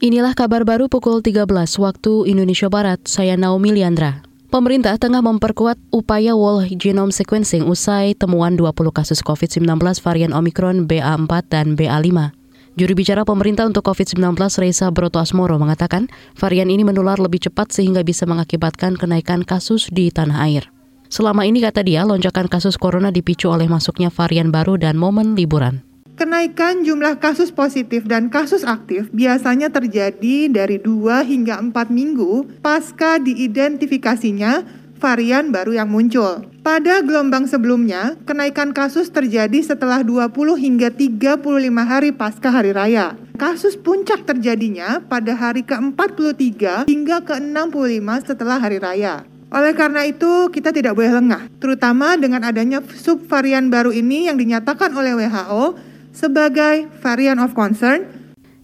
Inilah 0.00 0.32
kabar 0.32 0.64
baru 0.64 0.88
pukul 0.88 1.20
13 1.20 1.44
waktu 1.76 2.12
Indonesia 2.24 2.72
Barat. 2.72 3.04
Saya 3.04 3.36
Naomi 3.36 3.76
Liandra. 3.76 4.24
Pemerintah 4.48 4.96
tengah 4.96 5.20
memperkuat 5.20 5.76
upaya 5.92 6.32
whole 6.32 6.64
genome 6.72 7.12
sequencing 7.12 7.68
usai 7.68 8.16
temuan 8.16 8.56
20 8.56 8.96
kasus 8.96 9.20
COVID-19 9.20 9.76
varian 10.00 10.32
Omicron 10.32 10.88
BA4 10.88 11.32
dan 11.52 11.76
BA5. 11.76 12.32
Juru 12.80 12.92
bicara 12.96 13.28
pemerintah 13.28 13.68
untuk 13.68 13.84
COVID-19 13.84 14.40
Reza 14.40 14.88
Broto 14.88 15.20
Asmoro 15.20 15.60
mengatakan 15.60 16.08
varian 16.32 16.72
ini 16.72 16.80
menular 16.80 17.20
lebih 17.20 17.52
cepat 17.52 17.68
sehingga 17.68 18.00
bisa 18.00 18.24
mengakibatkan 18.24 18.96
kenaikan 18.96 19.44
kasus 19.44 19.92
di 19.92 20.08
tanah 20.08 20.48
air. 20.48 20.64
Selama 21.12 21.44
ini 21.44 21.60
kata 21.60 21.84
dia, 21.84 22.08
lonjakan 22.08 22.48
kasus 22.48 22.80
corona 22.80 23.12
dipicu 23.12 23.52
oleh 23.52 23.68
masuknya 23.68 24.08
varian 24.08 24.48
baru 24.48 24.80
dan 24.80 24.96
momen 24.96 25.36
liburan. 25.36 25.89
Kenaikan 26.20 26.84
jumlah 26.84 27.16
kasus 27.16 27.48
positif 27.48 28.04
dan 28.04 28.28
kasus 28.28 28.60
aktif 28.60 29.08
biasanya 29.08 29.72
terjadi 29.72 30.52
dari 30.52 30.76
2 30.76 31.24
hingga 31.24 31.56
4 31.56 31.72
minggu 31.88 32.60
pasca 32.60 33.16
diidentifikasinya 33.16 34.60
varian 35.00 35.48
baru 35.48 35.80
yang 35.80 35.88
muncul. 35.88 36.44
Pada 36.60 37.00
gelombang 37.00 37.48
sebelumnya, 37.48 38.20
kenaikan 38.28 38.76
kasus 38.76 39.08
terjadi 39.08 39.64
setelah 39.64 40.04
20 40.04 40.60
hingga 40.60 40.92
35 40.92 41.40
hari 41.88 42.12
pasca 42.12 42.52
hari 42.52 42.76
raya. 42.76 43.16
Kasus 43.40 43.80
puncak 43.80 44.28
terjadinya 44.28 45.00
pada 45.00 45.32
hari 45.32 45.64
ke-43 45.64 46.84
hingga 46.84 47.24
ke-65 47.24 48.08
setelah 48.28 48.60
hari 48.60 48.76
raya. 48.76 49.24
Oleh 49.48 49.72
karena 49.72 50.04
itu, 50.04 50.52
kita 50.52 50.68
tidak 50.68 51.00
boleh 51.00 51.16
lengah, 51.16 51.48
terutama 51.64 52.20
dengan 52.20 52.44
adanya 52.44 52.84
subvarian 52.84 53.72
baru 53.72 53.88
ini 53.88 54.28
yang 54.28 54.36
dinyatakan 54.36 54.92
oleh 54.92 55.16
WHO 55.16 55.88
sebagai 56.20 56.92
varian 57.00 57.40
of 57.40 57.56
concern, 57.56 58.04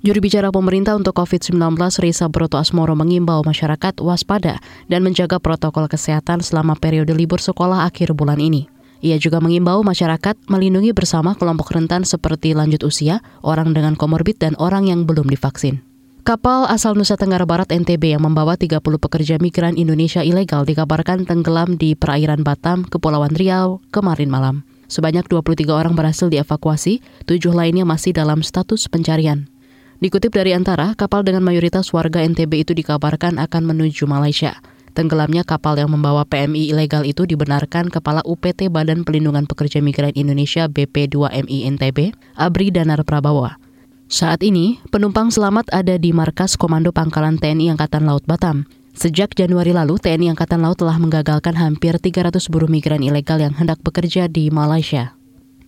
Juru 0.04 0.22
bicara 0.22 0.54
pemerintah 0.54 0.94
untuk 0.94 1.18
COVID-19 1.18 1.58
Risa 1.98 2.30
Broto 2.30 2.62
Asmoro 2.62 2.94
mengimbau 2.94 3.42
masyarakat 3.42 3.98
waspada 3.98 4.62
dan 4.86 5.02
menjaga 5.02 5.42
protokol 5.42 5.90
kesehatan 5.90 6.46
selama 6.46 6.78
periode 6.78 7.10
libur 7.10 7.42
sekolah 7.42 7.88
akhir 7.88 8.14
bulan 8.14 8.38
ini. 8.38 8.70
Ia 9.02 9.18
juga 9.18 9.42
mengimbau 9.42 9.82
masyarakat 9.82 10.46
melindungi 10.46 10.94
bersama 10.94 11.34
kelompok 11.34 11.74
rentan 11.74 12.06
seperti 12.06 12.54
lanjut 12.54 12.86
usia, 12.86 13.18
orang 13.42 13.74
dengan 13.74 13.98
komorbid, 13.98 14.38
dan 14.38 14.54
orang 14.62 14.86
yang 14.86 15.10
belum 15.10 15.26
divaksin. 15.26 15.82
Kapal 16.26 16.66
asal 16.66 16.98
Nusa 16.98 17.14
Tenggara 17.14 17.46
Barat 17.46 17.70
NTB 17.70 18.18
yang 18.18 18.22
membawa 18.22 18.58
30 18.58 18.82
pekerja 18.82 19.38
migran 19.38 19.78
Indonesia 19.78 20.26
ilegal 20.26 20.66
dikabarkan 20.66 21.22
tenggelam 21.22 21.78
di 21.78 21.94
perairan 21.94 22.42
Batam, 22.42 22.82
Kepulauan 22.82 23.34
Riau, 23.34 23.78
kemarin 23.94 24.30
malam. 24.30 24.65
Sebanyak 24.86 25.26
23 25.26 25.66
orang 25.70 25.94
berhasil 25.98 26.30
dievakuasi, 26.30 27.02
tujuh 27.26 27.50
lainnya 27.50 27.82
masih 27.82 28.14
dalam 28.14 28.42
status 28.42 28.86
pencarian. 28.86 29.50
Dikutip 29.98 30.30
dari 30.30 30.52
antara, 30.52 30.92
kapal 30.92 31.24
dengan 31.24 31.40
mayoritas 31.42 31.88
warga 31.90 32.20
NTB 32.20 32.68
itu 32.68 32.72
dikabarkan 32.76 33.40
akan 33.40 33.62
menuju 33.64 34.04
Malaysia. 34.04 34.60
Tenggelamnya 34.96 35.44
kapal 35.44 35.76
yang 35.76 35.92
membawa 35.92 36.24
PMI 36.24 36.72
ilegal 36.72 37.04
itu 37.04 37.28
dibenarkan 37.28 37.92
Kepala 37.92 38.24
UPT 38.24 38.72
Badan 38.72 39.04
Pelindungan 39.04 39.44
Pekerja 39.44 39.84
Migran 39.84 40.16
Indonesia 40.16 40.68
BP2MI 40.72 41.68
NTB, 41.76 42.16
Abri 42.32 42.72
Danar 42.72 43.04
Prabawa. 43.04 43.60
Saat 44.08 44.40
ini, 44.40 44.80
penumpang 44.88 45.28
selamat 45.28 45.68
ada 45.74 46.00
di 46.00 46.14
markas 46.16 46.54
Komando 46.54 46.96
Pangkalan 46.96 47.36
TNI 47.36 47.76
Angkatan 47.76 48.08
Laut 48.08 48.24
Batam. 48.24 48.64
Sejak 48.96 49.36
Januari 49.36 49.76
lalu, 49.76 50.00
TNI 50.00 50.32
Angkatan 50.32 50.64
Laut 50.64 50.80
telah 50.80 50.96
menggagalkan 50.96 51.52
hampir 51.52 52.00
300 52.00 52.40
buruh 52.48 52.64
migran 52.64 53.04
ilegal 53.04 53.36
yang 53.36 53.52
hendak 53.52 53.76
bekerja 53.84 54.24
di 54.24 54.48
Malaysia. 54.48 55.12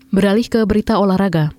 Beralih 0.09 0.49
ke 0.49 0.65
berita 0.65 0.97
olahraga. 0.97 1.53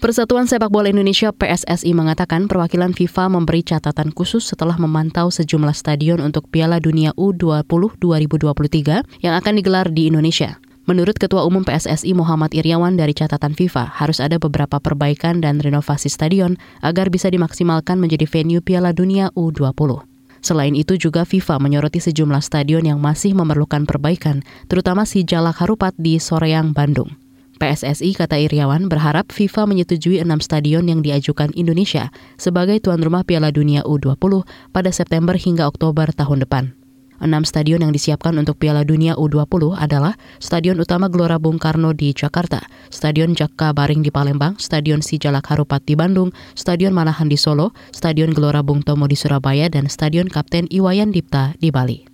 Persatuan 0.00 0.48
Sepak 0.48 0.72
Bola 0.72 0.88
Indonesia 0.88 1.28
PSSI 1.28 1.92
mengatakan 1.92 2.48
perwakilan 2.48 2.96
FIFA 2.96 3.36
memberi 3.36 3.60
catatan 3.60 4.16
khusus 4.16 4.48
setelah 4.48 4.80
memantau 4.80 5.28
sejumlah 5.28 5.76
stadion 5.76 6.24
untuk 6.24 6.48
Piala 6.48 6.80
Dunia 6.80 7.12
U20 7.20 8.00
2023 8.00 9.20
yang 9.20 9.36
akan 9.36 9.52
digelar 9.60 9.92
di 9.92 10.08
Indonesia. 10.08 10.56
Menurut 10.88 11.20
Ketua 11.20 11.44
Umum 11.44 11.68
PSSI 11.68 12.16
Muhammad 12.16 12.56
Iriawan 12.56 12.96
dari 12.96 13.12
catatan 13.12 13.52
FIFA, 13.52 13.92
harus 13.92 14.24
ada 14.24 14.40
beberapa 14.40 14.80
perbaikan 14.80 15.44
dan 15.44 15.60
renovasi 15.60 16.08
stadion 16.08 16.56
agar 16.80 17.12
bisa 17.12 17.28
dimaksimalkan 17.28 18.00
menjadi 18.00 18.24
venue 18.24 18.64
Piala 18.64 18.96
Dunia 18.96 19.28
U20. 19.36 20.09
Selain 20.40 20.72
itu 20.72 20.96
juga 20.96 21.28
FIFA 21.28 21.60
menyoroti 21.60 22.00
sejumlah 22.00 22.40
stadion 22.40 22.84
yang 22.84 22.98
masih 22.98 23.36
memerlukan 23.36 23.84
perbaikan, 23.84 24.40
terutama 24.66 25.04
si 25.04 25.24
Jalak 25.24 25.60
Harupat 25.60 25.92
di 26.00 26.16
Soreang, 26.16 26.72
Bandung. 26.72 27.12
PSSI, 27.60 28.16
kata 28.16 28.40
Iriawan, 28.40 28.88
berharap 28.88 29.28
FIFA 29.28 29.68
menyetujui 29.68 30.16
enam 30.16 30.40
stadion 30.40 30.88
yang 30.88 31.04
diajukan 31.04 31.52
Indonesia 31.52 32.08
sebagai 32.40 32.80
tuan 32.80 33.04
rumah 33.04 33.20
Piala 33.20 33.52
Dunia 33.52 33.84
U20 33.84 34.48
pada 34.72 34.88
September 34.88 35.36
hingga 35.36 35.68
Oktober 35.68 36.08
tahun 36.16 36.48
depan. 36.48 36.79
Enam 37.20 37.44
stadion 37.44 37.84
yang 37.84 37.92
disiapkan 37.92 38.32
untuk 38.40 38.56
Piala 38.56 38.80
Dunia 38.82 39.12
U20 39.14 39.76
adalah 39.76 40.16
Stadion 40.40 40.80
Utama 40.80 41.12
Gelora 41.12 41.36
Bung 41.36 41.60
Karno 41.60 41.92
di 41.92 42.16
Jakarta, 42.16 42.64
Stadion 42.88 43.36
Jakabaring 43.36 44.00
di 44.00 44.08
Palembang, 44.08 44.56
Stadion 44.56 45.04
Sijalak 45.04 45.52
Harupat 45.52 45.84
di 45.84 45.94
Bandung, 45.94 46.32
Stadion 46.56 46.96
Manahan 46.96 47.28
di 47.28 47.36
Solo, 47.36 47.76
Stadion 47.92 48.32
Gelora 48.32 48.64
Bung 48.64 48.80
Tomo 48.80 49.04
di 49.04 49.14
Surabaya, 49.14 49.68
dan 49.68 49.92
Stadion 49.92 50.32
Kapten 50.32 50.66
Iwayan 50.72 51.12
Dipta 51.12 51.52
di 51.60 51.68
Bali. 51.68 52.08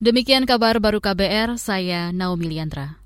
Demikian 0.00 0.48
kabar 0.48 0.80
baru 0.80 1.04
KBR, 1.04 1.60
saya 1.60 2.12
Naomi 2.12 2.48
Liandra. 2.52 3.05